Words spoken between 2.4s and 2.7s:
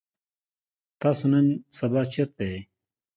يئ؟